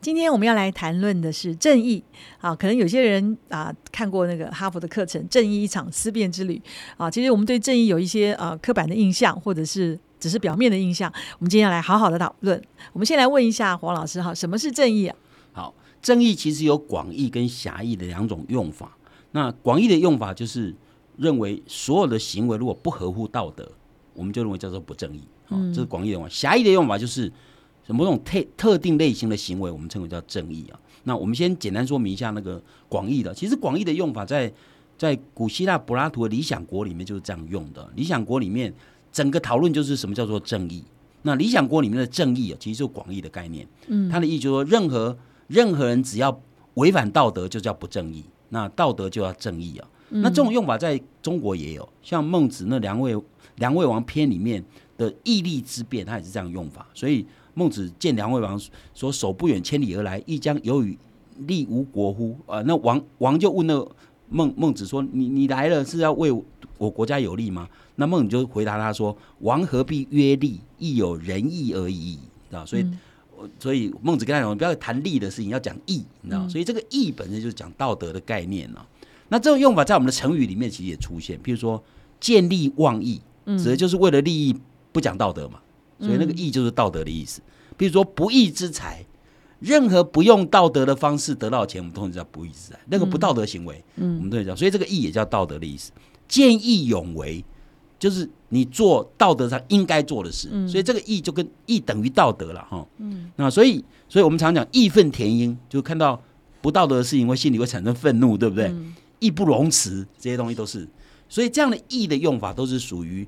[0.00, 2.02] 今天我们要来谈论的是正义
[2.40, 6.54] 啊，可能有些人啊看过那个哈佛的课程《正义一场思辨之旅》
[6.96, 11.12] 啊，其实我们对正义有一些呃刻板的印象，或者是只是表面的印象。
[11.38, 12.60] 我们今天要来好好的讨论。
[12.94, 15.14] 我们先来问一下黄老师哈，什么是正义啊？
[15.52, 18.96] 好，正义其实有广义跟狭义的两种用法。
[19.32, 20.74] 那广义的用法就是
[21.18, 23.70] 认为所有的行为如果不合乎道德，
[24.14, 25.20] 我们就认为叫做不正义。
[25.50, 26.28] 嗯，这是广义的用法。
[26.30, 27.30] 狭义的用法就是。
[27.88, 30.78] 某种特特定类型的行为，我们称为叫正义啊。
[31.04, 33.34] 那我们先简单说明一下那个广义的。
[33.34, 34.52] 其实广义的用法，在
[34.98, 37.82] 在古希腊柏拉图的《理想国》里面就是这样用的。
[37.96, 38.72] 《理想国》里面
[39.10, 40.84] 整个讨论就是什么叫做正义。
[41.22, 43.66] 那《理想国》里面的正义啊，其实就广义的概念。
[43.86, 45.18] 嗯，他的意思就是说，任何
[45.48, 46.38] 任何人只要
[46.74, 48.22] 违反道德，就叫不正义。
[48.50, 49.88] 那道德就要正义啊。
[50.10, 53.16] 那这种用法在中国也有，像孟子那梁惠
[53.56, 54.62] 梁惠王篇里面
[54.98, 56.86] 的义利之辩，他也是这样用法。
[56.94, 57.26] 所以。
[57.54, 58.60] 孟子见梁惠王
[58.94, 60.96] 说：“手不远千里而来，亦将有与
[61.46, 63.86] 利无国乎？”啊，那王王就问那
[64.28, 66.30] 孟孟子说：“你你来了是要为
[66.78, 70.60] 我国家有利吗？”那孟子就回答他说：“王何必约利？
[70.78, 72.64] 亦有仁义而已。”知道？
[72.64, 72.86] 所以，
[73.58, 76.48] 所以孟子跟他讲：“不要谈利的事情，要讲义。”你知道？
[76.48, 78.80] 所以这个义本身就是讲道德的概念呢。
[79.28, 81.82] 那这种用法在我们的成语里面其实也出现，譬如说
[82.18, 83.20] “见利忘义”，
[83.58, 84.56] 指的就是为了利益
[84.92, 85.60] 不讲道德嘛。
[86.00, 87.40] 所以那个义就是道德的意思。
[87.76, 89.04] 比如说不义之财，
[89.58, 92.78] 任何不用道德的方式得到钱，我们通常叫不义之财。
[92.88, 94.56] 那个不道德行为，嗯，我们都会讲。
[94.56, 95.92] 所以这个义也叫道德的意思。
[96.28, 97.44] 见义勇为，
[97.98, 100.48] 就是你做道德上应该做的事。
[100.68, 102.86] 所以这个义就跟义等于道德了哈。
[102.98, 106.22] 嗯，那所以，所以我们常讲义愤填膺，就看到
[106.60, 108.74] 不道德的事情，会心里会产生愤怒，对不对？
[109.20, 110.86] 义不容辞，这些东西都是。
[111.28, 113.26] 所以这样的义的用法，都是属于。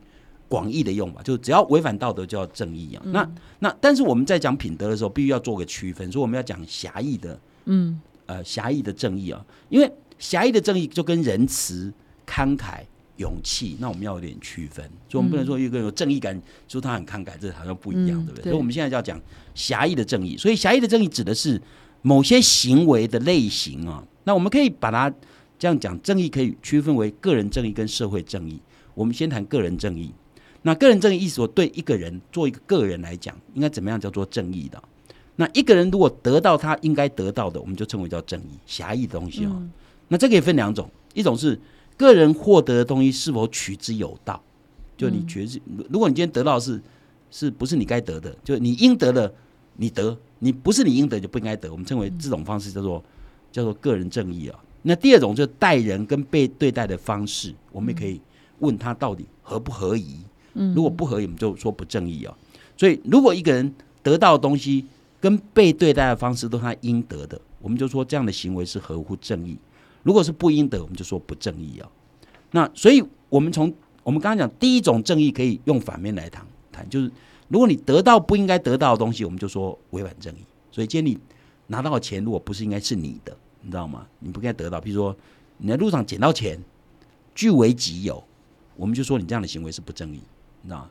[0.52, 3.02] 广义的用法，就只要违反道德就要正义啊。
[3.06, 3.26] 那
[3.60, 9.42] 那但是我们在讲品德的时候，必须要做个区分，所以我们要讲狭义的，嗯，呃，狭义的正义啊。
[9.70, 11.90] 因为狭义的正义就跟仁慈、
[12.26, 12.80] 慷慨、
[13.16, 14.84] 勇气，那我们要有点区分。
[15.08, 16.38] 所以我们不能说一个人有正义感，
[16.68, 18.44] 说他很慷慨，这好像不一样，对不对？
[18.44, 19.18] 所以我们现在就要讲
[19.54, 20.36] 狭义的正义。
[20.36, 21.58] 所以狭义的正义指的是
[22.02, 24.04] 某些行为的类型啊。
[24.24, 25.10] 那我们可以把它
[25.58, 28.60] 这样讲，正义可以区分为个人正义跟社会正义。
[28.94, 30.12] 我们先谈个人正义。
[30.62, 34.82] 那个人正义意思说，对一个人做一个个人来讲，应该怎么样叫做正义的？
[35.36, 38.58] 那一个人如果得到他应该得到的，我们就称为叫正义。
[38.66, 39.62] 狭义的东西哦，
[40.08, 41.58] 那这个也分两种，一种是
[41.96, 44.40] 个人获得的东西是否取之有道，
[44.96, 46.80] 就你觉得，如果你今天得到是
[47.30, 49.34] 是不是你该得的，就你应得的
[49.76, 53.02] 你得，你不是你应得就不应该得，我们称为这种方式叫做
[53.50, 54.58] 叫做个人正义啊。
[54.82, 58.20] 那第二种就是待人跟被对待的方式，我们也可以
[58.58, 60.18] 问他到底合不合宜。
[60.54, 62.34] 如果不合理，我们就说不正义哦。
[62.76, 64.84] 所以，如果一个人得到的东西
[65.20, 69.56] 跟被对待的方式都是他应得的，我们就说这样的行为是合乎正义。
[70.02, 71.88] 如果是不应得，我们就说不正义哦。
[72.50, 77.10] 那所以，我们从我们刚刚讲第一种正义，可以用反面来谈谈，就是
[77.48, 80.38] 如果你得到不应该得到的东西，我们就说违反正义。
[80.70, 81.18] 所以，今天你
[81.68, 84.06] 拿到的钱，如果不是应该是你的，你知道吗？
[84.18, 84.80] 你不应该得到。
[84.80, 85.16] 比如说，
[85.58, 86.58] 你在路上捡到钱，
[87.34, 88.22] 据为己有，
[88.76, 90.20] 我们就说你这样的行为是不正义。
[90.62, 90.88] 那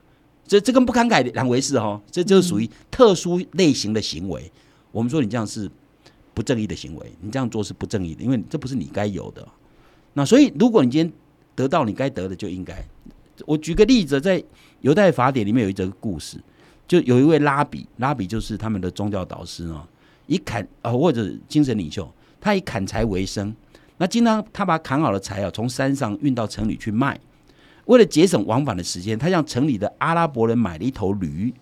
[0.47, 4.51] 这这跟不慷慨两回事哈，这就是属于特殊类型的行为。
[4.91, 5.69] 我们说你这样是
[6.33, 9.47] 不正义的行为，你这样做是不正义的，因为这不是你该有的。
[10.13, 11.13] 那所以，如果你今天
[11.55, 12.83] 得到你该得的，就应该。
[13.45, 14.43] 我举个例子，在
[14.81, 16.37] 犹太法典里面有一则故事，
[16.85, 19.87] 就有一位拉比，拉比就是他们的宗教导师哦，
[20.27, 22.11] 以砍啊或者精神领袖，
[22.41, 23.55] 他以砍柴为生。
[23.97, 27.17] 那经常他把砍好的柴啊，从山上运到城里去卖。
[27.85, 31.53] 为了节省往返的时间，他向城里的阿拉伯人买了一头驴。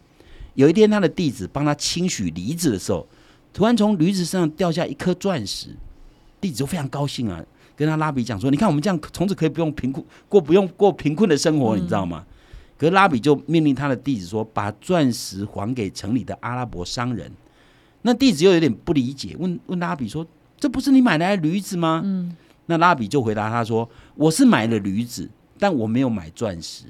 [0.55, 3.07] 有一天，他的弟子帮他清洗梨子的时候，
[3.53, 5.75] 突然从驴子身上掉下一颗钻石。
[6.41, 7.43] 弟子就非常高兴啊，
[7.75, 12.25] 跟他拉比讲说：“你看，我们这样从此可以不用贫困过，不用过贫困的生活，你知道吗？”
[12.77, 17.31] 可是拉比就命令他的弟子说：“把钻石还给城里的阿拉伯商人。”
[18.03, 20.25] 那弟子又有点不理解，问问拉比说
[20.57, 22.35] ：“这不是你买来的驴子吗？”嗯，
[22.67, 26.85] 那拉比就回答他说：“我是买了驴子。”但我没有买钻石，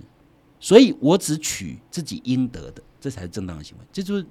[0.60, 4.26] 所以我只取自己应得的，这才是正当的行为，这就是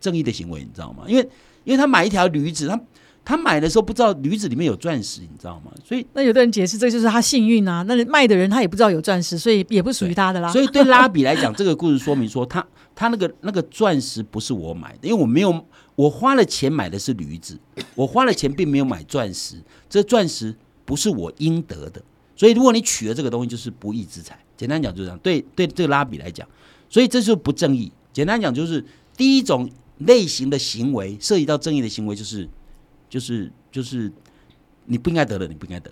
[0.00, 1.04] 正义的行为，你知道吗？
[1.08, 1.28] 因为
[1.64, 2.80] 因为他买一条驴子，他
[3.22, 5.72] 他买的时候不知道驴子里面有钻石，你知道吗？
[5.84, 10.50] 所以那有的人解释这就是他幸运啊，那卖的人他也不知道有钻石，所以也不属于他的啦。
[10.50, 15.66] 所以对拉比来讲，这个故事说明说，他他那个那个钻石不是我买的，因为我没有
[15.96, 17.58] 我花了钱买的是驴子，
[17.94, 19.56] 我花了钱并没有买钻石，
[19.88, 22.02] 这钻石不是我应得的。
[22.40, 24.34] 所以，如果你取了这个东西，就是不义之财。
[24.56, 25.18] 简单讲就是这样。
[25.18, 26.48] 对对，这个拉比来讲，
[26.88, 27.92] 所以这就不正义。
[28.14, 28.82] 简单讲就是，
[29.14, 32.48] 第一种类型的行为，涉及到正义的行为，就是
[33.10, 34.10] 就是就是
[34.86, 35.90] 你不应该得的，你不应该得。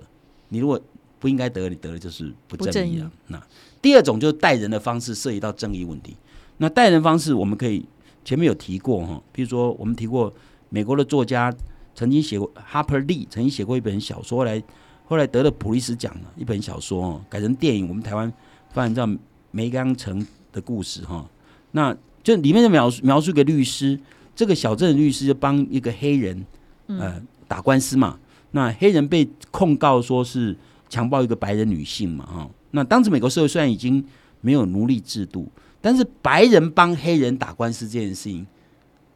[0.49, 0.81] 你如果
[1.19, 3.13] 不应该得，你得了就是不正义了。
[3.27, 3.47] 那
[3.83, 6.17] 第二种就是待人的方式涉及到正义问题。
[6.57, 7.85] 那待人方式，我们可以
[8.25, 10.33] 前面有提过哈，比如说我们提过
[10.71, 11.55] 美国的作家
[11.95, 14.63] 曾经写过 Harper Lee 曾经写过一本小说来，
[15.09, 18.31] 后来得了普利斯奖的一本小说哦，改成电影，我们台湾
[18.71, 19.07] 翻译叫
[19.51, 21.27] 《梅冈城的故事》哈。
[21.73, 23.99] 那就里面就描述描述一个律师，
[24.37, 26.45] 这个小镇的律师就帮一个黑人
[26.89, 28.19] 呃打官司嘛。
[28.51, 30.55] 那黑人被控告说是
[30.91, 32.51] 强暴一个白人女性嘛哈。
[32.73, 34.05] 那当时美国社会虽然已经
[34.43, 35.51] 没有奴隶制度，
[35.81, 38.47] 但是白人帮黑人打官司这件事情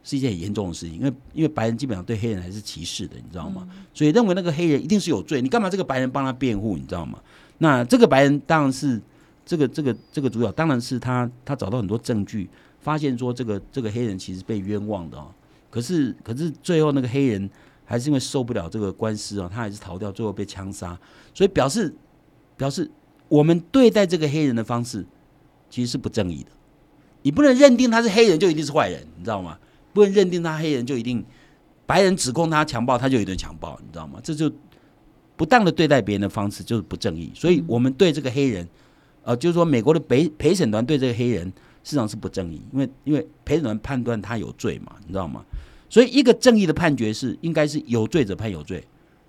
[0.03, 3.67] 是一件很严重的事情，因为因为白人基本上对黑人还是歧视的，你知道吗？
[3.93, 6.77] 所以认为那个黑人一定是有罪，你干嘛这个白人帮他辩护？
[6.77, 7.19] 你知道吗？
[7.57, 9.01] 那这个白人当然是
[9.45, 12.49] 这个这个这个主角，当然是他他找到很多证据。
[12.79, 15.31] 发现说这个这个黑人其实被冤枉的哦，
[15.69, 17.49] 可是可是最后那个黑人
[17.85, 20.99] 还是因为受不了这个官司哦，他还是逃掉，最后被枪杀。
[21.33, 21.95] 所以表示
[22.57, 22.91] 表示
[23.29, 25.05] 我们对待这个黑人的方式
[25.69, 26.49] 其实是不正义的。
[27.21, 29.57] 你不能认定他是黑人就一定是坏人，你知道吗？
[29.93, 31.23] 不能认定他黑人就一定
[31.85, 34.19] 白人指控他强暴他就一定强暴，你知道吗？
[34.23, 34.51] 这就
[35.35, 37.31] 不当的对待别人的方式就是不正义。
[37.33, 38.67] 所以我们对这个黑人，
[39.23, 41.51] 呃，就是说美国的陪陪审团对这个黑人。
[41.85, 45.43] 事实上是不正义，因为因为陪审团判断他有罪嘛，你知道吗？
[45.89, 48.81] 所以一个正义的判决是应该是有罪者判有罪，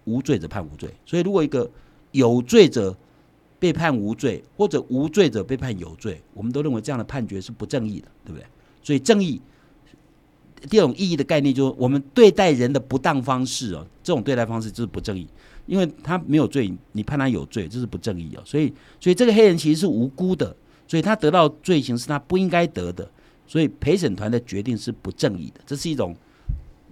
[0.05, 0.89] 无罪者判无罪。
[1.05, 1.69] 所以如果一个
[2.13, 2.97] 有罪者
[3.59, 8.47] 被判无罪，或者无罪者被判有罪，我们都认为这样的判决是不正义的，对不对？
[8.85, 9.43] 所以正义
[10.69, 15.27] 第二种意义的概念就是我们对待人的不当方式哦，这种对待方式就是不正义，
[15.67, 18.43] 因为他没有罪，你判他有罪，这是不正义哦。
[18.45, 20.55] 所以所以这个黑人其实是无辜的。
[20.87, 23.11] 所以他得到罪行是他不应该得的，
[23.47, 26.15] 所以陪审团的决定是不正义的，这是一种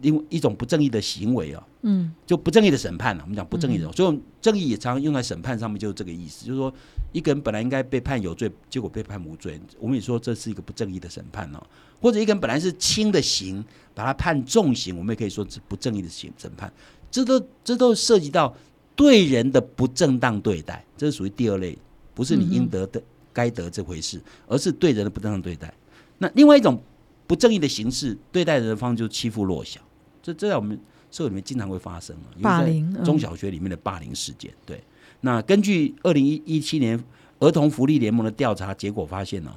[0.03, 3.23] 因一种不正义的行为啊，嗯，就不正义的审判了。
[3.23, 6.73] 我们讲不正义的，所以正义也常用在审判上面，就是这个意思，就是说
[7.13, 11.63] 一个人本来应该被判有罪，结果被判无罪，我们也说这是一个不正义的审判哦。
[12.01, 13.65] 或者一个人本来是轻的刑，
[13.95, 16.73] 把他判重刑，我们也可以说是不正义的刑审判。
[17.11, 18.55] 这都这都涉及到
[18.97, 21.79] 对人的不正当对待，这是属于第二类，
[22.15, 23.03] 不是你应得的。
[23.35, 25.73] 该得这回事，而是对人的不正当对待。
[26.19, 26.79] 那另外一种
[27.27, 29.81] 不正义的形式，对待人的方就欺负弱小。
[30.23, 30.79] 这这在我们
[31.11, 34.53] 社会里面经常会发生啊，霸凌中小学里面的霸凌事件。
[34.65, 34.83] 对，
[35.21, 37.03] 那根据二零一一七年
[37.41, 39.55] 儿童福利联盟的调查结果发现呢，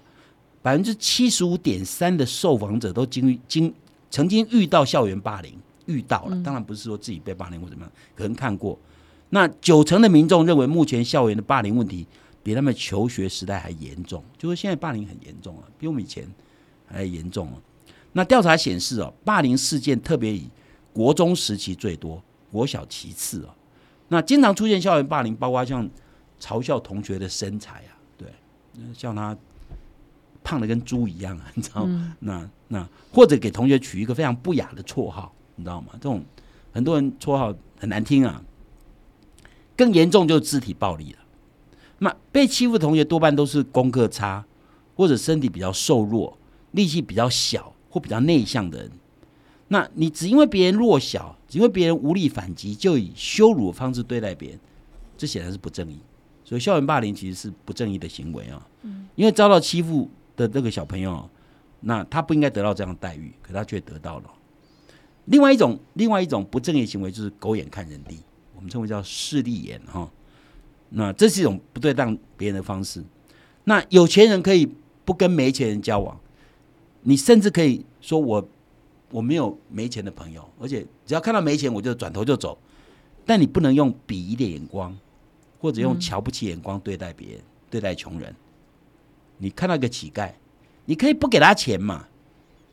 [0.62, 3.74] 百分之七十五点三的受访者都经经
[4.10, 5.54] 曾经遇到校园霸凌，
[5.86, 8.78] 遇到了，当然不是说自己被霸凌或怎么样，可能看过。
[9.30, 12.08] 那九成的民众认为，目前校园的霸凌问题。
[12.46, 16.32] 比他们求学时代还严重，就是现在霸凌很严重了，比我们以前
[16.86, 17.54] 还严重了。
[18.18, 20.50] 那调查显示哦，霸凌事件特别以
[20.94, 23.50] 国中时期最多，国小其次哦。
[24.08, 25.90] 那经常出现校园霸凌，包括像
[26.40, 28.28] 嘲笑同学的身材啊，对，
[28.94, 29.36] 像他
[30.46, 32.16] 胖的跟猪一样啊，你知道吗？
[32.22, 35.90] 那那或者给同学取一个非常不雅的绰号，你知道吗？
[35.96, 36.24] 这种
[36.72, 38.42] 很多人绰号很难听啊。
[39.76, 41.20] 更严重就是肢体暴力了。
[42.00, 44.46] 那被欺负的同学多半都是功课差，
[44.96, 46.38] 或者身体比较瘦弱、
[46.72, 48.92] 力气比较小或比较内向的人。
[49.70, 54.60] 那你只因为别人弱小，只因为别人无力反击，就以羞辱的方式对待别人，
[55.18, 55.98] 这显然是不正义。
[56.44, 58.68] 所以校园霸凌其实是不正义的行为啊。
[58.82, 59.08] 嗯。
[59.16, 61.30] 因为遭到欺负的那个小朋友，
[61.80, 64.30] 那他不应该得到这样的待遇，可他却得到了。
[65.24, 68.20] 另外一种，另外一种不正义行为就是狗眼看人低，
[68.56, 70.12] 我们称为叫势利眼哈。
[70.90, 73.02] 那这是一种不对当别人的方式。
[73.64, 74.70] 那有钱人可以
[75.06, 76.20] 不跟没钱人交往，
[77.08, 78.50] 你甚至可以说我
[79.12, 82.58] 我没有没钱的朋友，而且只要看到没钱我就转头就走。
[83.28, 84.98] 但你不能用鄙夷的眼光，
[85.60, 88.36] 或者用瞧不起眼光对待别人，对待穷人。
[89.38, 90.32] 你看到一个乞丐，
[90.86, 92.08] 你可以不给他钱嘛，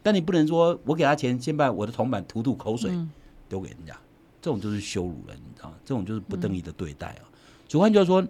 [0.03, 2.91] 但你不能说我给他钱，先把我的铜板吐吐口水
[3.49, 3.95] 丢给人家，
[4.41, 7.29] 这种就是羞辱人，你知道这种就是不正义的对待啊。
[7.69, 8.27] 主观就是说，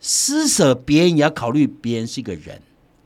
[0.00, 2.60] 施舍别人也要考虑别人是一个人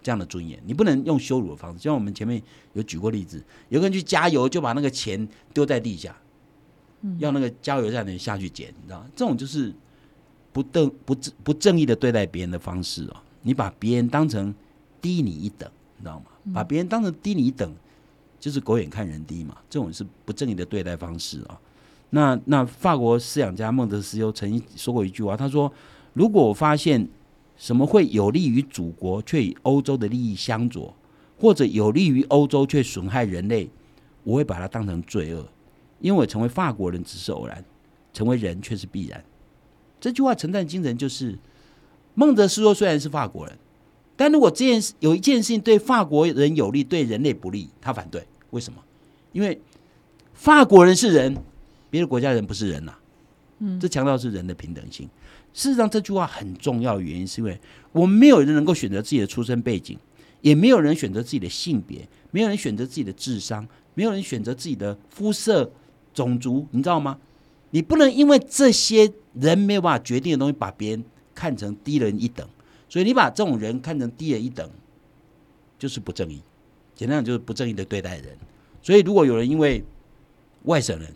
[0.08, 1.76] 这样的尊严，你不能用羞辱的方式。
[1.76, 6.16] 就像我们前面有举过例子，有个人去加油就把那个钱丢在地下，
[7.18, 9.06] 要那个加油站的人下去捡，你知道吗？
[9.14, 9.70] 这种就是
[10.50, 13.16] 不正不正不正义的对待别人的方式哦。
[13.42, 14.54] 你把别人当成
[15.02, 16.24] 低你一等，你知道吗？
[16.54, 17.70] 把别人当成低你一等，
[18.40, 19.58] 就是狗眼看人低嘛。
[19.68, 21.60] 这种是不正义的对待方式啊。
[22.08, 25.70] 那那法国思想家孟德斯鸠曾经说过一句话，他说
[26.14, 27.06] ：“如果我发现
[27.58, 30.94] 什么会有利于祖国却与欧洲的利益相左，
[31.38, 33.68] 或者有利于欧洲却损害人类，
[34.22, 35.46] 我会把它当成罪恶，
[36.00, 37.62] 因为我成为法国人只是偶然，
[38.12, 39.22] 成为人却是必然。
[40.00, 41.36] 这句话承担精神就是
[42.14, 43.58] 孟德斯说，虽然是法国人，
[44.16, 48.24] 但如果这件事有一件事情对法国人有利，对人类不利，他反对。
[48.50, 48.80] 为什么？
[49.32, 49.60] 因为
[50.32, 51.36] 法国人是人，
[51.90, 52.94] 别的国家人不是人呐。
[53.58, 55.08] 嗯，这强调是人的平等性。
[55.52, 57.58] 事实上，这句话很重要的原因是因为
[57.92, 59.98] 我们没有人能够选择自己的出生背景，
[60.40, 65.70] 也没有人选择自己的性别，没有人选择自己的智商，没有人选择自己的肤色、
[66.14, 67.18] 种族，你知道吗？
[67.70, 72.46] 你不能因为这些人没有办法决定的东西，把别人看成低人一等。
[72.88, 74.70] 所以你把这种人看成低人一等，
[75.78, 76.40] 就是不正义。
[76.94, 78.36] 简单讲，就是不正义的对待人。
[78.82, 79.84] 所以如果有人因为
[80.62, 81.12] 外省人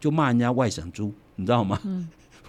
[0.00, 1.78] 就骂人家外省猪，你知道吗？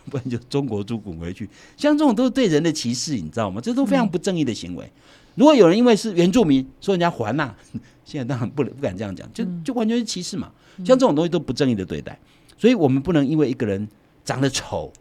[0.11, 1.47] 不然就中国猪滚回去，
[1.77, 3.61] 像这种都是对人的歧视，你知道吗？
[3.61, 4.91] 这都非常不正义的行为。
[5.35, 7.55] 如果有人因为是原住民说人家还呐，
[8.03, 10.51] 现在当然不能不敢这样讲，就就完全是歧视嘛。
[10.79, 12.19] 像这种东西都不正义的对待，
[12.57, 13.87] 所以我们不能因为一个人
[14.25, 14.91] 长得丑，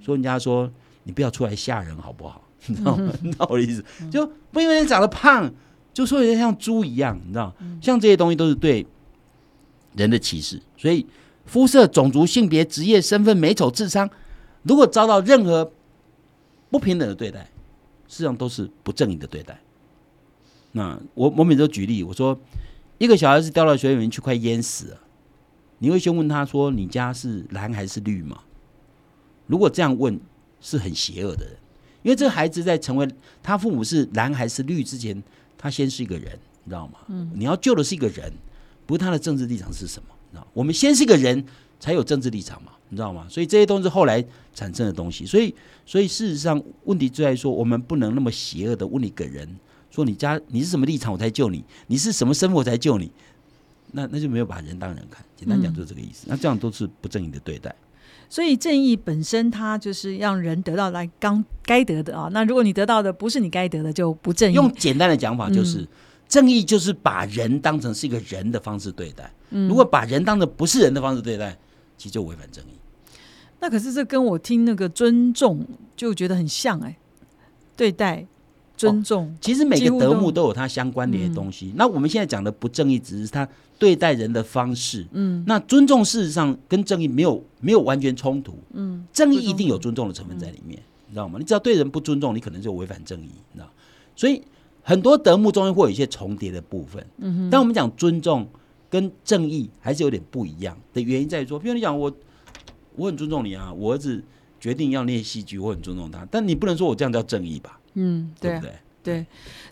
[0.00, 0.70] 说人家说
[1.04, 2.42] 你不要出来吓人好不好？
[2.66, 3.12] 你知道吗？
[3.22, 3.84] 你知道我的意思？
[4.10, 5.50] 就不因为人长得胖，
[5.94, 7.54] 就说人家像猪一样，你知道？
[7.80, 8.86] 像这些东西都是对
[9.94, 11.06] 人的歧视，所以。
[11.46, 14.10] 肤色、种族、性别、职业、身份、美丑、智商，
[14.64, 15.72] 如果遭到任何
[16.70, 17.48] 不平等的对待，
[18.08, 19.58] 实际上都是不正义的对待。
[20.72, 22.38] 那我我每次都举例，我说
[22.98, 25.00] 一个小孩子掉到水里面去，快淹死了，
[25.78, 28.40] 你会先问他说：“你家是蓝还是绿吗？”
[29.46, 30.20] 如果这样问，
[30.60, 31.54] 是很邪恶的人，
[32.02, 33.08] 因为这个孩子在成为
[33.42, 35.22] 他父母是蓝还是绿之前，
[35.56, 36.98] 他先是一个人，你知道吗？
[37.08, 38.32] 嗯，你要救的是一个人，
[38.84, 40.08] 不是他的政治立场是什么。
[40.52, 41.44] 我们先是个人，
[41.78, 43.26] 才有政治立场嘛，你知道吗？
[43.28, 44.24] 所以这些都是后来
[44.54, 45.26] 产生的东西。
[45.26, 49.48] 所以，所以事实上，问题就在说，我们不能那么邪恶的问你个人，
[49.90, 53.10] 说你家你是什么立场，我才救你；你是什么身份，我才救你。
[53.92, 55.24] 那那就没有把人当人看。
[55.36, 56.26] 简单讲就是这个意思。
[56.28, 57.74] 那这样都是不正义的对待。
[58.28, 62.28] 所以正义本身，它就是让人得到来刚该得的啊。
[62.32, 64.54] 那如果你得到的不是你该得的，就不正义。
[64.54, 65.86] 用简单的讲法就是。
[66.28, 69.32] 正义就是把人当成是一个人的方式对待。
[69.50, 71.56] 如果把人当成不是人的方式对待，
[71.96, 72.76] 其实就违反正义。
[73.60, 75.64] 那可是这跟我听那个尊重
[75.96, 76.98] 就觉得很像哎，
[77.76, 78.26] 对待
[78.76, 81.72] 尊重，其实每个德目都有它相关联的东西。
[81.76, 85.06] 那我们现在讲的不正义，只是他对待人的方式。
[85.12, 88.58] 嗯，那尊重事实上跟正义没有没有完全冲突。
[88.72, 91.38] 嗯，正义一定有尊重的成分在里面，你知道吗？
[91.38, 93.70] 你只要对人不尊重，你可能就违反正义，你知道？
[94.16, 94.42] 所以。
[94.88, 98.46] 很多德目中间会有一些重叠的部分，嗯但我们讲尊重
[98.88, 102.12] 跟正义还是有点不一样的原因在于说，比如你讲我
[102.94, 104.22] 我很尊重你啊，我儿子
[104.60, 107.80] 决定要念戏剧，我很尊重他，但你不能说我这样叫正义吧？
[107.94, 108.72] 嗯，对不对？
[109.02, 109.26] 对，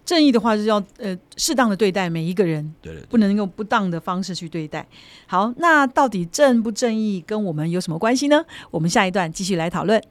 [0.04, 4.85] 正义的话是要呃适当的对待每一个人，对对，不能用不当的方式去对待。
[5.26, 8.44] 好，那到底正不正义跟我们有什么关系呢？
[8.73, 10.02] 我们下一段继续来讨论。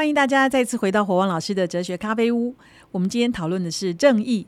[0.00, 2.54] 欢迎大家再次回到火旺老师的哲学咖啡屋。
[2.90, 4.46] 我们今天讨论的是正义。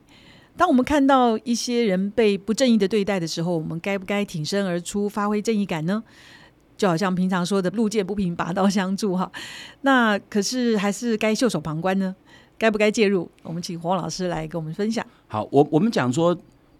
[0.56, 6.02] 当我们看到一些人被不正义的对待的时候，我们该不该挺身而出，发挥正义感呢？
[6.78, 9.30] 就好像平常说的“路见不平，拔刀相助”哈。
[9.82, 12.16] 那可是还是该袖手旁观呢？
[12.56, 13.30] 该不该介入？
[13.42, 15.06] 我们请火旺老师来跟我们分享。
[15.28, 16.34] 好，我我们讲说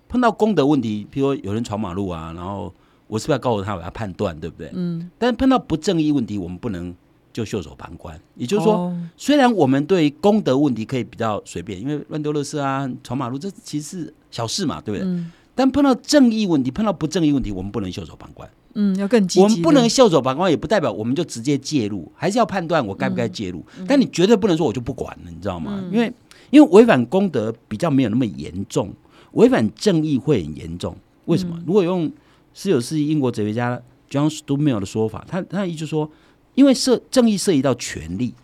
[0.09, 2.73] 碰到公德问题，譬如说有人闯马路啊，然后
[3.07, 4.71] 我是不是要告诉他，我要判断，对不对？
[4.73, 5.11] 嗯。
[5.19, 6.97] 但是碰到不正义问题，我们不能。
[7.33, 15.25] 就袖手旁观，也就是说，虽然我们对功德问题可以比较随便，因为乱丢垃圾啊、闯马路，这其实是小事嘛，对不对？
[15.55, 18.49] 但碰到正义问题、碰到不正义问题，我们不能袖手旁观。
[18.75, 19.41] 嗯，要更积极。
[19.43, 23.65] 我们不能袖手旁观，也不代表我们就直接介入，还是要判断我该不该介入。
[23.87, 25.83] 但你绝对不能说我就不管了，你知道吗？
[25.93, 26.13] 因为
[26.51, 28.93] 因为违反公德比较没有那么严重，
[29.33, 30.97] 违反正义会很严重。
[31.25, 31.59] 为什么？
[31.67, 32.11] 如果用
[32.55, 36.11] 十九世纪英国哲学家 John Stuart 的说法，他他的意思说。
[36.55, 38.35] 因为涉正义涉及到权利，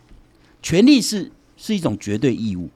[0.61, 2.69] 权利是是一种绝对义务，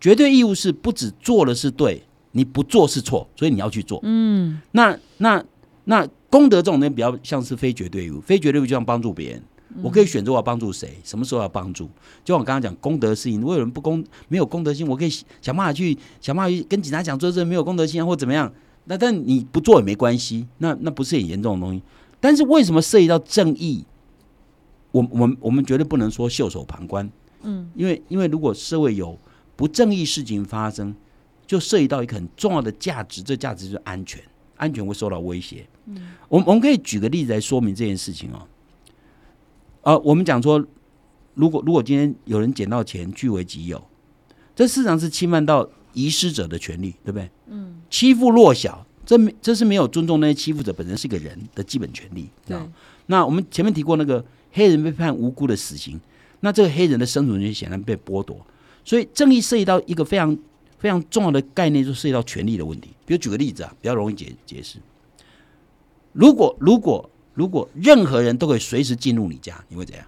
[0.00, 3.98] 绝对义务是不止做了是对，你不做是错，所以你要去做。
[4.02, 5.44] 嗯，那那
[5.84, 9.42] 那功德这种东西比较像是非绝对义务，非绝对义务就像帮助别人，
[9.82, 11.86] 我可以选择我要帮助谁，什么时候要帮助。
[12.24, 18.52] 就像我刚刚讲功德事情，如果有人不公没有功德心，我可以想办法去想办法去跟警察讲，说这没有功德心或怎么样。
[18.84, 21.82] 那但你不做也没关系，那那不是很严重的东西。
[22.20, 23.84] 但是为什么涉及到正义？
[24.90, 27.10] 我我们我们绝对不能说袖手旁观，
[27.42, 29.18] 嗯，因为因为如果社会有
[29.54, 30.94] 不正义事情发生，
[31.46, 34.22] 就涉及到一个很重要的价值，这价值就是安全，
[34.56, 35.66] 安全会受到威胁。
[35.86, 38.46] 嗯，我们我们可以举个例子来说明这件事情哦。
[39.82, 40.64] 呃，我们讲说，
[41.34, 43.82] 如果如果今天有人捡到钱据为己有，
[44.54, 47.30] 这市场是侵犯到遗失者的权利，对不对？
[47.46, 52.28] 嗯，欺负弱小，这这是没有尊重那些欺负者本身是个人的基本权利。
[52.44, 52.56] 对，
[53.06, 56.00] 那我们前面提过那个黑人被判无辜的死刑，
[56.40, 58.36] 那这个黑人的生存权显然被剥夺，
[58.84, 60.36] 所以正义涉及到一个非常
[60.78, 62.90] 非常重要的概念，就涉及到权利的问题。
[63.04, 64.78] 比如举个例子啊，比较容易解解释。
[66.12, 70.04] 如果如果如果任何人都可以随时进入你家，你会怎样？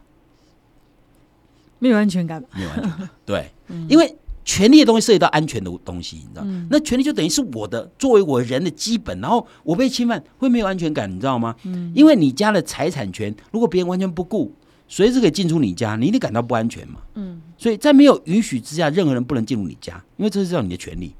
[1.78, 3.10] 没有安全感，没有安全感。
[3.24, 3.50] 对，
[3.88, 4.16] 因为
[4.50, 6.44] 权利的东西涉及到安全的东西，你知道？
[6.68, 9.20] 那权利就等于是我的，作为我人的基本。
[9.20, 11.54] 然后我被侵犯，会没有安全感，你知道吗？
[11.62, 14.52] 嗯，因为你家的财产权，如果别人完全不顾，
[14.88, 17.00] 随时可以进出你家，你一定感到不安全嘛。
[17.14, 21.14] 嗯，所以在没有允许之下，任何人不能进入你家，因为这是叫你的权利。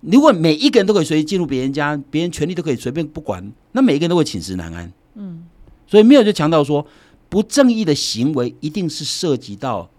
[0.00, 4.90] 如果每一个人都可以随意进入别人家，别人权利都可以随便不管，那每一个人都会寝食难安。
[5.16, 5.44] 嗯，
[5.86, 6.86] 所以没有就强调说。
[7.28, 9.90] 不正义的行为一定是涉及到，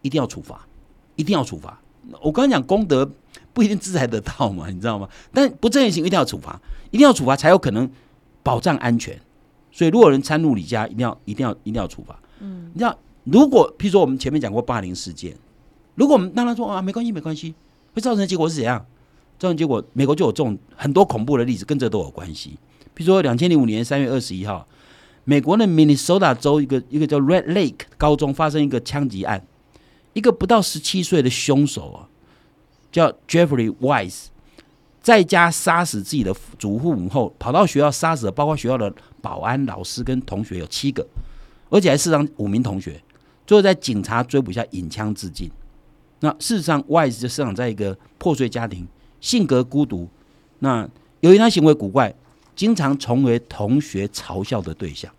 [0.00, 0.66] 一定要处罚，
[1.16, 1.81] 一定要处罚。
[2.20, 3.08] 我刚刚讲功德
[3.52, 5.08] 不一定制裁得到嘛，你知道吗？
[5.32, 7.88] 但不正义行为一定要处罚，一定要处罚才有可能
[8.42, 9.18] 保障安全。
[9.70, 12.18] 所以如果有人参入你家，一定要一定要一定要处罚。
[12.40, 15.36] 嗯，你知道，如果譬如说我们前面讲过霸凌事件，
[15.94, 17.54] 如果我们当他说啊没关系没关系，
[17.94, 18.84] 会造成的结果是怎样？
[19.38, 22.58] 造成结果，美国就有这种很多恐怖的例子，跟这都有关系。
[22.96, 24.66] 譬如说两千零五年三月二十一号。
[25.24, 29.40] 美国的明尼苏达州一个一个叫 Red Lake 高中发生一个枪击案，
[30.12, 32.08] 一个不到十七岁的凶手啊，
[32.90, 34.26] 叫 Jeffrey Wise，
[35.00, 41.06] 在家杀死自己的祖父母后，跑到学校杀死了包括学校的保安、老师跟同学有七个，
[41.70, 43.02] 而且还刺伤五名同学，
[43.46, 45.50] 最后在警察追捕下引枪自尽。
[46.20, 48.86] 那事实上，Wise 就生长在一个破碎家庭，
[49.20, 50.08] 性格孤独。
[50.58, 50.88] 那
[51.20, 52.14] 由于他行为古怪。
[52.54, 55.10] 经常成为同学嘲笑的对象。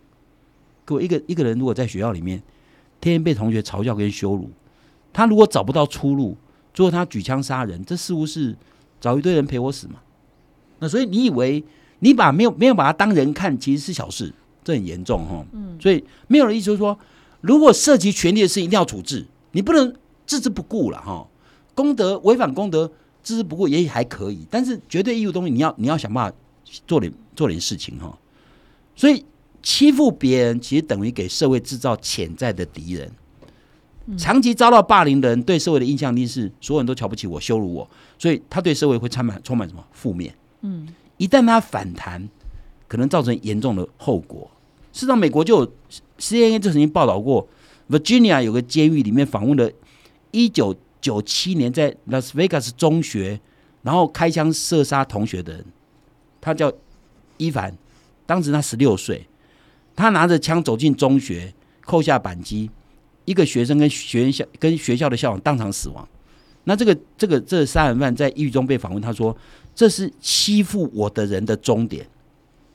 [0.86, 2.38] 各位，一个一个人如果在学校里面
[3.02, 4.52] 天天被同学嘲笑跟羞辱，
[5.13, 6.36] 他如果找不到出路，
[6.74, 8.58] 最后他举枪杀人，这似乎是
[9.00, 10.00] 找一堆人陪我死嘛？
[10.79, 11.63] 那所以你以为
[12.00, 14.33] 你把没有没有把他当人看，其实是小事，
[14.64, 15.46] 这很严重哈。
[15.53, 15.77] 嗯。
[15.79, 16.98] 所以没有人意思就是说，
[17.42, 21.27] 如果涉及权利的事，一定要处置，你不能置之不顾了哈。
[21.75, 22.88] 功德违反功德，
[23.24, 26.38] 置之不顾也许还可以，但是绝对义务东西，你要你要想办法
[26.88, 27.11] 做点。
[27.35, 28.16] 做点事情哈，
[28.96, 29.25] 所以
[29.64, 33.11] 欺负别人其实等于给社会制造潜在的敌人。
[34.18, 40.33] 长期遭到霸凌的人对社会的印象力是所有人都瞧不起我、羞辱我，所以他对社会会充满充满什么负面。
[40.61, 40.87] 嗯，
[41.18, 42.27] 一旦他反弹，
[42.87, 44.50] 可能造成严重的后果。
[44.92, 45.74] 事实上，美国就有
[46.20, 47.48] CNN 就曾经报道过
[47.89, 49.72] ，Virginia 有个监狱里面访问了
[50.31, 53.39] 一九九七年在 Las Vegas 中学
[53.81, 55.66] 然后开枪射杀同学的人，
[56.39, 56.72] 他叫。
[57.37, 57.75] 伊凡，
[58.27, 59.27] 当时他十六岁，
[59.96, 62.70] 他拿着枪走进中学，扣下扳机，
[63.25, 66.07] 一个学生跟学院校跟学校的校长当场死亡。
[66.64, 69.36] 那这个这个这杀人犯在狱中被访问，他说
[69.75, 72.07] ：“这是欺负我的人的终点，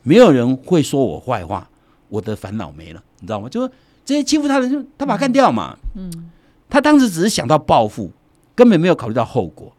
[0.02, 1.68] 没有人会说我坏话，
[2.08, 3.48] 我的烦恼没了，你知道吗？
[3.48, 3.72] 就说
[4.04, 5.76] 这些欺负他的人，他把他干掉嘛。
[5.94, 6.30] 嗯，
[6.68, 8.10] 他当时只是想到报复，
[8.54, 9.72] 根本没有考虑到后果，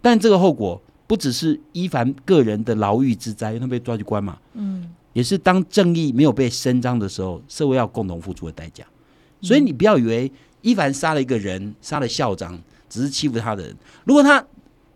[0.00, 8.82] 但这个后果。”不只是伊凡个人的牢狱之灾，因为他被抓去关嘛，嗯，也是当正义没有被伸张的时候，社会要共同付出的代价。
[9.44, 13.76] 所以你不要以为伊凡杀了一个人，杀了校长，只是欺负他的人。
[14.04, 14.44] 如果他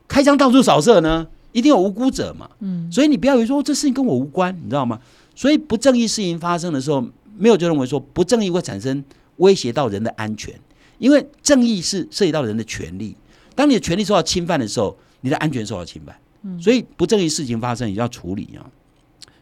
[0.09, 2.91] 开枪到处扫射呢，一定有无辜者嘛，嗯。
[2.91, 4.99] 所以你不要以为说这事情跟我无关，你知道吗？
[5.35, 7.07] 所以不正义事情发生的时候，
[7.37, 9.05] 没有就认为说不正义会产生
[9.37, 10.55] 威胁到人的安全，
[10.99, 13.15] 因为正义是涉及到人的权利。
[13.55, 14.97] 当你的权利受到侵犯的时候。
[15.21, 18.63] 你的安全受到侵犯，嗯所以不正义事情发生，也要处理啊。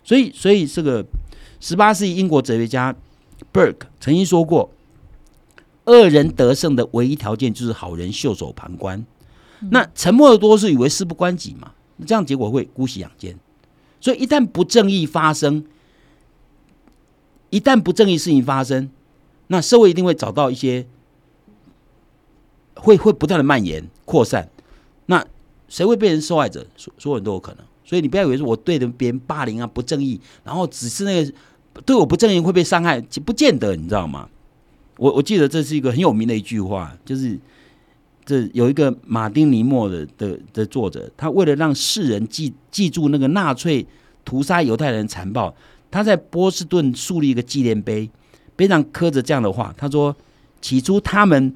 [0.02, 1.04] 所以，所以这个
[1.60, 2.96] 十八世纪英国哲学家
[3.52, 4.70] Burke 曾经说过
[5.86, 9.04] ：“恶人得胜的唯一条件就是好人袖手旁观。”
[9.70, 11.72] 那沉默的多数以为事不关己嘛，
[12.06, 13.38] 这样结果会姑息养奸。
[13.98, 15.64] 所以，一旦不正义发生，
[17.48, 18.90] 一旦不正义事情发生，
[19.46, 20.86] 那社会一定会找到一些
[22.74, 24.50] 会会不断的蔓延扩散。
[25.06, 25.26] 那
[25.68, 26.66] 谁会变成受害者？
[26.76, 31.32] 所所有人都有可能，所以你不要以为说我对着别人霸凌啊、不正义，然后只是那个
[31.86, 34.28] 对我不正义会被伤害，不见得，你知道吗？
[34.96, 37.38] 我我记得这是一个很有名的一句话，就是
[38.24, 43.86] 这有一个马丁尼莫的的的作者，他为了让世人记记住那个纳粹
[44.24, 45.54] 屠杀犹太人残暴，
[45.90, 48.10] 他在波士顿树立一个纪念碑，
[48.56, 50.14] 碑上刻着这样的话，他说：
[50.60, 51.54] 起初他们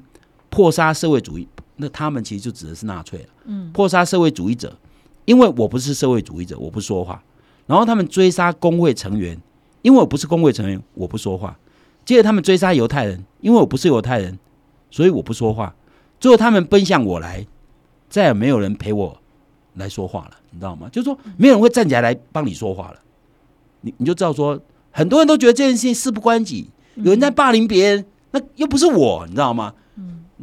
[0.49, 1.47] 破杀社会主义。
[1.77, 4.77] 那他们其实就指的是纳粹了，嗯，破杀社会主义者，
[5.25, 7.23] 因为我不是社会主义者，我不说话。
[7.65, 9.35] 然后他们追杀工会成员，
[9.81, 11.57] 因为我不是工会成员，我不说话。
[12.05, 14.37] 接着他们追杀犹太人，因为我不是犹太人，
[14.89, 15.73] 所以我不说话。
[16.19, 17.45] 最后他们奔向我来，
[18.09, 19.17] 再也没有人陪我
[19.75, 20.89] 来说话了，你知道吗？
[20.91, 22.99] 就是说，没有人会站起来来帮你说话了。
[23.81, 24.59] 你你就知道说，
[24.91, 29.73] 很多人都觉得这件事情事不关己，有人在霸凌别人，那又不是我，你知道吗？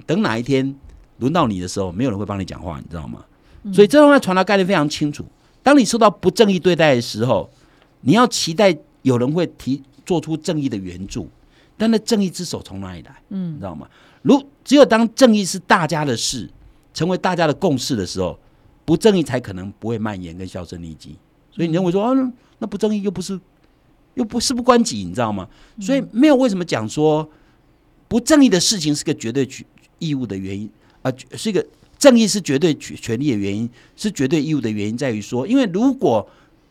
[0.06, 0.74] 等哪一天
[1.18, 3.24] 轮到你的时候，没有人会帮你讲话，你知道吗？
[3.72, 5.24] 所以这段话传达概念非常清楚。
[5.62, 7.50] 当你受到不正义对待的时候，
[8.00, 11.28] 你要期待有人会提做出正义的援助，
[11.78, 13.22] 但那正义之手从哪里来？
[13.30, 13.88] 嗯，你知道吗？
[14.20, 16.50] 如只有当正义是大家的事，
[16.92, 18.38] 成为大家的共识的时候，
[18.84, 21.16] 不正义才可能不会蔓延跟销声匿迹。
[21.50, 22.12] 所以你认为说啊，
[22.58, 23.40] 那不正义又不是
[24.14, 25.48] 又不事不关己，你知道吗？
[25.80, 27.26] 所以没有为什么讲说
[28.08, 29.48] 不正义的事情是个绝对
[29.98, 30.68] 义务的原因
[31.00, 31.64] 啊，是一个。
[31.98, 36.24] 正义是绝对权权利的原因，是绝对义务的原因，在于说，因为如果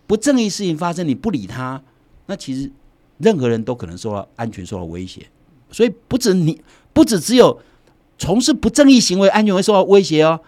[0.07, 1.83] 不正义事情发生，你不理他，
[2.27, 2.71] 那其实
[3.17, 5.27] 任何人都可能受到安全受到威胁。
[5.71, 6.62] 所以不止你，
[6.93, 7.60] 不止只有
[8.17, 10.39] 从事不正义行为，安全会受到威胁哦，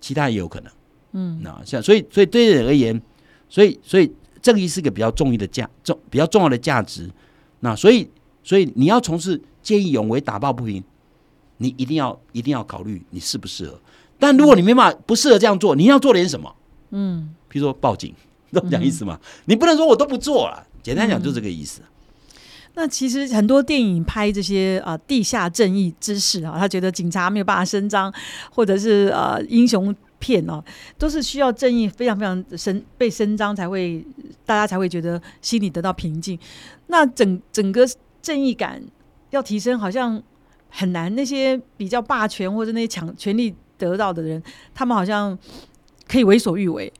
[0.00, 0.72] 其他也有可能。
[1.12, 3.00] 嗯，那像所以，所以对人而言，
[3.48, 7.10] 所以所以正义是个比较重要的价重比较重要的价值。
[7.60, 8.08] 那所以
[8.42, 10.82] 所以你要从事见义勇为、打抱不平，
[11.58, 13.78] 你一定要一定要考虑你适不适合。
[14.18, 16.54] 但如果你没办法不适合这样做，你要做点什么？
[16.90, 18.14] 嗯，比如说报警，
[18.52, 19.18] 懂讲意思吗？
[19.46, 20.66] 你不能说我都不做了。
[20.82, 21.82] 简单讲就这个意思。
[22.74, 28.12] 那其实很多电影拍这些啊地下正义之事啊，他觉得警察没有办法伸张，
[28.50, 30.62] 或者是呃英雄片哦，
[30.98, 34.04] 都是需要正义非常非常伸被伸张才会
[34.46, 36.38] 大家才会觉得心里得到平静。
[36.86, 37.86] 那整整个
[38.20, 38.82] 正义感
[39.30, 40.22] 要提升，好像
[40.68, 41.14] 很难。
[41.14, 43.54] 那些比较霸权或者那些抢权力。
[43.78, 44.40] 得到的人，
[44.72, 45.36] 他们好像
[46.06, 46.92] 可以为所欲为。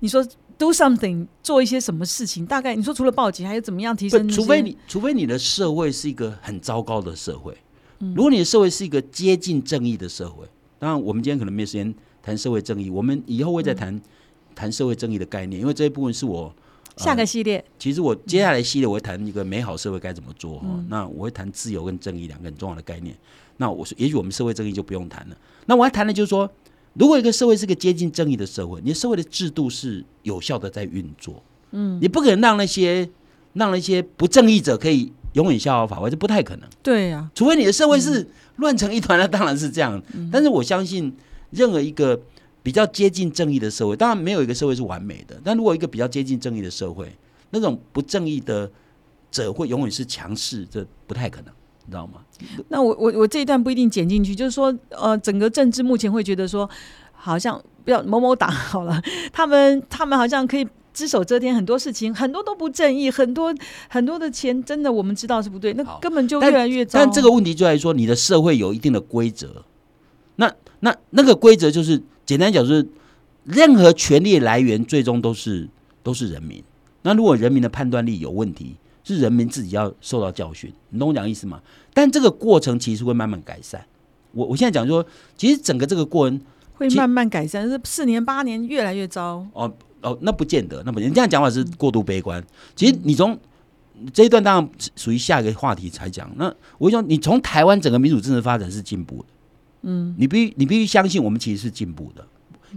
[0.00, 0.22] 你说
[0.58, 2.46] do something 做一些什么事情？
[2.46, 4.28] 大概你说除了报警，还有怎么样提升？
[4.28, 7.56] 除非你，除非你的社会是一个很糟糕的社会。
[7.98, 10.46] 如果你的社会是一个接近正义的社会，
[10.78, 13.98] 当然我们今天可能没时间谈社会正义，我们以后会再谈
[14.54, 16.54] 谈社会正义的概念，因为这一部分是我
[16.96, 17.64] 下个系列。
[17.78, 20.66] 其实我接下来系列我会谈一个美好社会该怎么做哈。
[20.88, 23.16] 那我会谈自由跟正义两个很重要的概念。
[23.56, 25.36] 那我说，也许我们社会正义就不用谈了。
[25.64, 26.50] 那我要谈的就是说，
[26.98, 33.08] 如果一个社会是个接近正义的社会，你的社会的制度是有效的在运作，嗯，你不可能让那些
[33.52, 36.68] 让那些不正义者可以永远逍遥法外，这不太可能。
[36.82, 40.02] 对呀，除非你的社会是乱成一团，那当然是这样。
[40.32, 41.12] 但是我相信，
[41.50, 42.18] 任何一个
[42.62, 45.38] 比较接近正义的社会，当然没有一个社会是完美的。
[45.44, 47.10] 但如果一个比较接近正义的社会，
[47.50, 48.70] 那种不正义的
[49.30, 51.52] 者会永远是强势，这不太可能。
[51.86, 52.14] 你知道吗？
[52.68, 56.68] 那我我我这一段不一定剪进去，就是说，呃，整个政治目前会觉得说，
[57.12, 59.00] 好像不要某某党好了，
[59.32, 63.54] 他们他们好像可以只手遮天，很多事情很多都不正义，很多
[63.88, 66.98] 很多的钱真的我们知道是不对，那根本就越来越糟。
[66.98, 69.64] 但这个问题就在于说，你的社会有一定的规则，
[70.36, 72.86] 那那那个规则就是简单讲，就是
[73.44, 75.68] 任何权力来源最终都是
[76.02, 76.62] 都是人民。
[77.02, 78.76] 那如果人民的判断力有问题，
[79.14, 81.62] 是人民自己要受到教训，你懂我讲意思吗？
[81.94, 83.80] 但这个过程其实会慢慢改善。
[84.32, 86.40] 我我现在讲说，其实整个这个过程
[86.74, 89.46] 会慢慢改善，是四年八年越来越糟。
[89.52, 92.44] 哦哦，那不见得，那不见这样讲法是过度悲观。
[92.74, 93.38] 其实你从
[94.12, 96.28] 这一段当然属于下一个话题才讲。
[96.36, 99.28] 那我说，你从台湾整个民主政治发展是进步的，
[99.82, 102.26] 嗯，你必须你必须相信我们其实是进步的，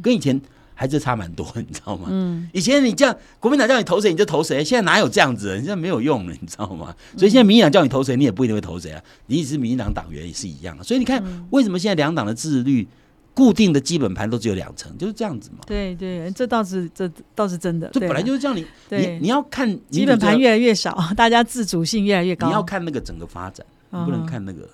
[0.03, 0.39] 跟以前。
[0.79, 2.07] 还是差蛮多， 你知道吗？
[2.09, 5.53] 嗯，以前你这样，国民党叫你投谁你就投谁，现在哪有这样子？
[5.57, 6.95] 现在没有用了，你知道吗？
[7.17, 9.03] 所以现在民进党叫你投谁，你也不一定会投谁啊。
[9.25, 10.81] 你只是民进党党员也是一样。
[10.81, 12.87] 所以你看，为什么现在两党的支持率
[13.33, 15.57] 固定的基本盘都只有两成，就是这样子嘛？
[15.67, 17.89] 对对，这倒是这倒是真的。
[17.91, 22.47] 这本来就是这样，你你你要看基本盘越来越少， 大家自主性越来越高。
[22.47, 24.69] 你要看那个整个发展，不能看那个。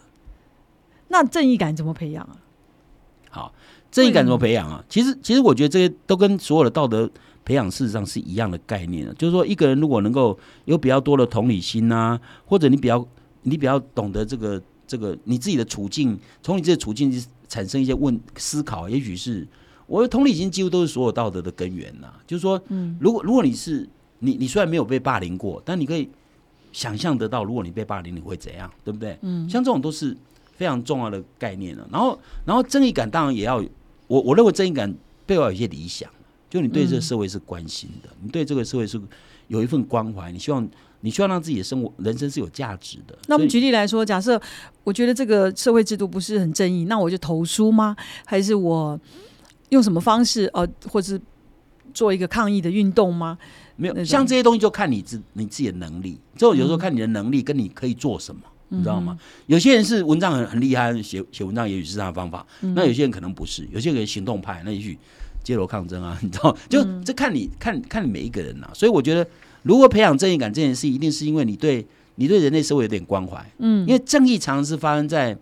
[1.07, 2.37] 那正义感怎么培养啊？
[3.31, 3.53] 好。
[3.95, 4.83] 正义感怎么培养啊？
[4.89, 7.09] 其实，其实我觉得这些都跟所有的道德
[7.45, 13.07] 培养事实上是一样的概念就是说，一个人如果能够有比较多的同理心啊，或者你比较
[13.43, 19.47] 你比较懂得这个这个你自己的处境，从你自己的处境产生一些问思考，也许是
[19.87, 22.11] 我的同理心几乎都是所有道德的根源呐。
[22.27, 23.87] 就是说，嗯，如果如果你是
[24.19, 26.09] 你你虽然没有被霸凌过，但你可以
[26.73, 29.17] 想象得到，如果你被霸凌，你会怎样，对不对？
[29.21, 30.17] 嗯，像这种都是
[30.57, 31.87] 非常重要的概念了。
[31.89, 33.63] 然后，然后正义感当然也要。
[34.07, 34.93] 我我认为正义感
[35.25, 36.09] 背后有一些理想，
[36.49, 39.01] 就你对这个社会是关心的，你对这个社会是
[39.47, 40.67] 有一份关怀，你希望
[41.01, 43.17] 你希望让自己的生活人生是有价值的。
[43.27, 44.39] 那我们举例来说，假设
[44.83, 47.95] 我觉得这个社会制度不是很正义，那我就投书吗？
[48.25, 48.99] 还是我
[49.69, 51.19] 用什么方式呃，或是
[51.93, 53.37] 做一个抗议的运动吗？
[53.75, 56.19] 没有，像这些东西就看你自你自己的能力。
[56.37, 58.41] 之后有时候看你的能力跟你可以做什么。
[58.75, 59.17] 你知道吗？
[59.47, 64.97] 有些人是文章很很厉害，写写文章也许是他的方法，那有些人可能不是，有些人行动派，那也许
[65.43, 68.69] 街头抗争啊， 你知道，就这看你看看你每一个人呐。
[68.73, 69.27] 所以我觉得，
[69.63, 71.85] 如果培养正义感这件事，一定是因为你对
[72.15, 75.37] 你对人类社会有点关怀，嗯，因为正义常常是发生在，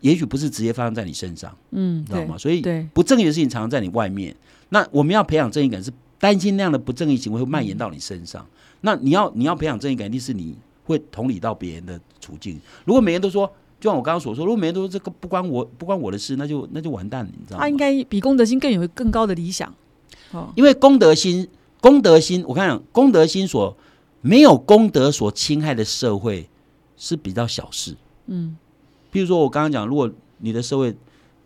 [0.00, 2.38] 也许不是直接发生在你身上，嗯，知道吗？
[2.38, 4.34] 所以不正义的事情常常在你外面。
[4.70, 8.46] 那我们要培养正义感，是担心那样的不正义行为会蔓延到你身上。
[8.82, 10.54] 那你要你要培养正义感，一定是你
[10.88, 12.58] 会同理到别人的处境。
[12.86, 13.46] 如果每人都说，
[13.78, 17.62] 就像我刚刚所说，如果每人都说这个不关我不关我的事，那就那就完蛋了，你知道吗？
[17.62, 19.72] 他应该比公德心更有更高的理想。
[20.32, 21.46] 哦，因为公德心，
[21.80, 23.76] 公德心，我看公德心所
[24.22, 26.48] 没有公德所侵害的社会
[26.96, 27.94] 是比较小事。
[28.26, 28.56] 嗯，
[29.12, 30.96] 譬如说我刚刚讲，如果你的社会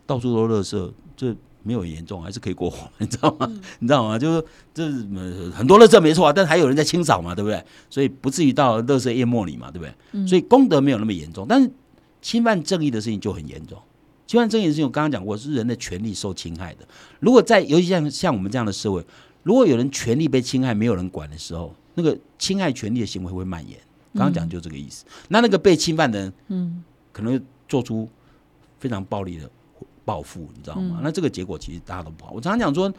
[0.05, 1.35] 到处都是垃圾，这。
[1.63, 3.47] 没有严重，还是可以过活， 你知道吗？
[3.79, 4.19] 你知道吗？
[4.19, 4.85] 就是这
[5.51, 7.63] 很多垃圾没错啊，但还有人在清扫嘛，对不对？
[7.89, 10.27] 所以不至于到垃圾淹没你嘛，对不对？
[10.27, 11.71] 所以功德没有那么严重，但是
[12.21, 13.77] 侵犯正义的事情就很严重。
[14.25, 16.87] 侵犯正义的事情，我刚刚讲过，是人的权利受侵害的。
[17.19, 19.05] 如果在尤其像像我们这样的社会，
[19.43, 23.77] 如果有人权利被侵害，没有人管的时候，那个侵害权利的行为会蔓延。
[24.13, 25.05] 刚刚讲就这个意思。
[25.27, 28.07] 那那个被侵犯的人，嗯，可能做出
[28.79, 29.49] 非常暴力的。
[30.05, 30.99] 报复，你知道吗？
[31.03, 32.31] 那这个结果其实大家都不好。
[32.31, 32.91] 我常常讲说，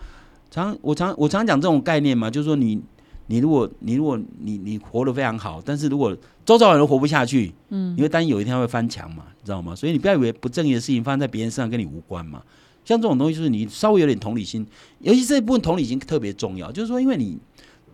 [0.50, 2.80] 常我常我常讲这种概念嘛，就是说你
[3.26, 9.74] 你如果你如果你你活得非常好，但是如果周遭人都活不下去，嗯，你会担心有一天会翻墙嘛，你知道吗？
[9.74, 12.42] 所以你不要以为不正义的事情发生在别人身上跟你无关嘛。
[12.84, 14.66] 像这种东西，就是你稍微有点同理心，
[14.98, 16.70] 尤其这一部分同理心特别重要。
[16.70, 17.38] 就是说，因为你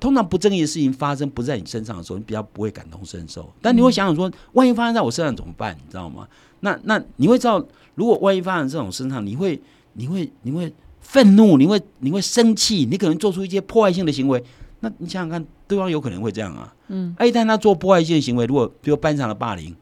[0.01, 3.49] 通常不正义的事情发生不在你身上的时候，你比较不会感同身受。
[3.61, 5.77] 但你会想想说，万一发生在我身上怎么办？
[5.77, 6.27] 你知道吗？
[6.61, 7.65] 那那你会知道。
[7.97, 9.61] 如果万一发生这种身上，你会
[9.93, 14.43] 你会你会愤怒，你会你会生气，你可能做出一些破坏性的行为。
[14.79, 16.75] 那你想想看，对方有可能会这样啊。
[16.89, 17.15] 嗯。
[17.21, 19.75] 一旦他做破坏性的行为，如果比如班上的霸凌，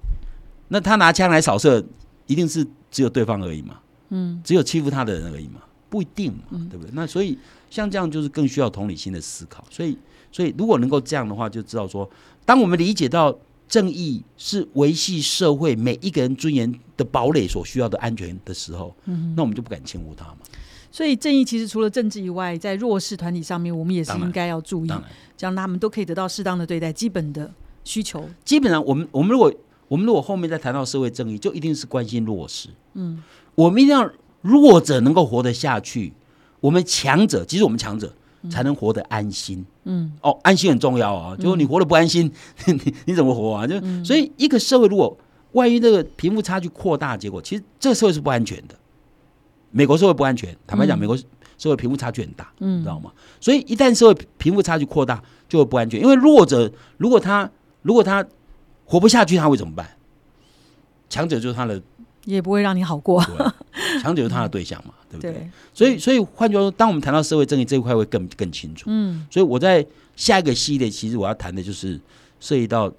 [0.68, 1.84] 那他拿枪来扫射，
[2.26, 3.78] 一定是只有对方而已嘛。
[4.08, 4.40] 嗯。
[4.42, 6.90] 只有欺负他的人而已嘛，不一定嘛，对不对？
[6.92, 7.38] 那所以
[7.70, 9.64] 像这样就是更需要同理心的思考。
[9.70, 9.96] 所以
[10.30, 12.08] 所以如果能够这样的话，就知道说，
[12.44, 13.36] 当我们理解到。
[13.68, 20.38] 正义是维系社会每一个人尊严的堡垒所需要的安全的时候，嗯那我们就不敢轻忽它嘛。
[20.90, 24.88] 所以正义其实除了政治以外，在弱势团体上面，我们也是应该要注意，
[25.36, 27.52] 这样他们都可以得到适当的对待，基本的
[27.84, 28.26] 需求。
[28.42, 29.52] 基本上，我们我们如果
[29.88, 32.70] 我们如果后面再谈到社会正义，就一定是关心弱势。
[32.94, 33.22] 嗯，
[33.54, 36.14] 我们一定要弱者能够活得下去，
[36.60, 38.12] 我们强者，其实我们强者。
[38.48, 39.66] 才能活得安心。
[39.82, 41.36] 嗯，哦，安心很重要啊。
[41.36, 42.32] 就是你活得不安心，
[42.66, 43.66] 你你怎么活啊？
[43.66, 45.18] 就所以一个社会如果
[45.52, 48.76] 万一这个贫富差距扩大，结果其实这个社会是不安全的。
[49.72, 53.10] 美国社会不安全，坦白讲，美国社会贫富差距很大，嗯，知道吗？
[53.40, 56.00] 所以一旦社会贫富差距扩大，就会不安全。
[56.00, 57.50] 因为弱者如果他
[57.82, 58.24] 如果他
[58.84, 59.96] 活不下去，他会怎么办？
[61.10, 61.82] 强者就是他的。
[62.24, 63.20] 也不会让你好过，
[64.00, 65.50] 强者是他的对象嘛，对不对？
[65.72, 68.84] 所以，所以换句话说，当我们谈到社会正义这一块，会更更清楚。
[68.88, 69.84] 嗯，所以我在
[70.16, 72.00] 下一个系列，其实我要谈的就是
[72.40, 72.92] 涉及到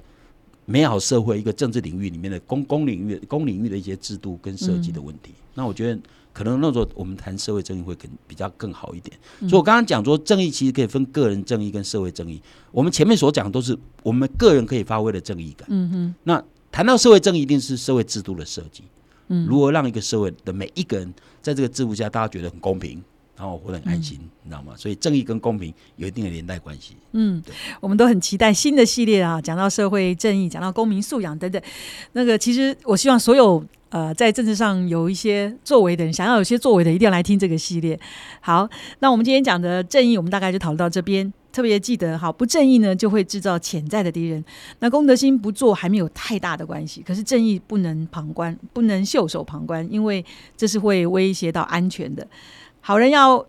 [0.66, 5.32] 美好社会一个政治领域里面的公公领域、公领域的一些制度跟设计的问题。
[5.56, 6.00] 那我觉得
[6.32, 9.18] 可能那时候我们谈社会正义会更比较更好一点。
[9.42, 12.42] 所以我刚刚讲说，正义其实可以分个人正义跟社会正义。
[12.72, 15.68] 我们前面所讲都是我们个人可以发挥的正义感。
[15.70, 18.84] 嗯哼，那谈到社会正义，一定是社会制度的设计。
[19.32, 23.02] 嗯如何让一个社会的每一个人在这个制度下，大家觉得很公平，
[23.38, 24.74] 然后活得很安心，你知道吗？
[24.78, 26.96] 所以正义跟公平有一定的连带关系。
[27.14, 27.42] 嗯，
[27.80, 31.62] 我们都很期待新的系列啊，讲到社会正义，讲到公民素养等等。
[32.14, 38.00] 那个其实我希望所有呃在政治上有一些作为的人，想要有些作为的，一定要来听这个系列。
[38.42, 41.34] 好，那我们今天讲的正义，我们大概就讨论到这边。
[41.52, 44.44] 特别记得，哈不正义呢，就会制造潜在的敌人。
[44.80, 47.02] 那公德心不做，还没有太大的关系。
[47.02, 50.24] 可是正义不能旁观，不能袖手旁观，因为
[50.56, 52.28] 这是会威胁到安全的。
[52.82, 53.46] 好人要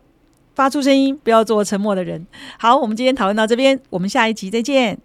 [0.54, 2.26] 发出声音，不要做沉默的人。
[2.58, 4.98] 好，我们今天讨论到这边，我们下一集再见。